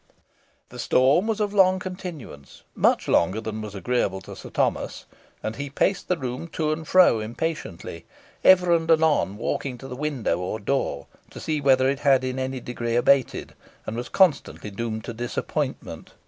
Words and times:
The 0.69 0.79
storm 0.79 1.27
was 1.27 1.39
of 1.39 1.53
long 1.53 1.77
continuance, 1.77 2.63
much 2.73 3.07
longer 3.07 3.39
than 3.39 3.61
was 3.61 3.75
agreeable 3.75 4.19
to 4.21 4.35
Sir 4.35 4.49
Thomas, 4.49 5.05
and 5.43 5.57
he 5.57 5.69
paced 5.69 6.07
the 6.07 6.17
room 6.17 6.47
to 6.53 6.71
and 6.71 6.87
fro 6.87 7.19
impatiently, 7.19 8.05
ever 8.43 8.73
and 8.73 8.89
anon 8.89 9.37
walking 9.37 9.77
to 9.77 9.87
the 9.87 9.95
window 9.95 10.39
or 10.39 10.59
door, 10.59 11.05
to 11.29 11.39
see 11.39 11.61
whether 11.61 11.87
it 11.87 11.99
had 11.99 12.23
in 12.23 12.39
any 12.39 12.59
degree 12.59 12.95
abated, 12.95 13.53
and 13.85 13.95
was 13.95 14.09
constantly 14.09 14.71
doomed 14.71 15.03
to 15.03 15.13
disappointment. 15.13 16.13